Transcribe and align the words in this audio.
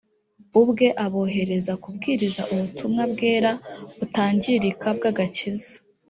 ubwe 0.61 0.87
abohereza 1.05 1.73
kubwiriza 1.83 2.41
ubutumwa 2.53 3.03
bwera 3.13 3.51
butangirika 3.97 4.87
bw 4.97 5.03
agakiza 5.11 5.71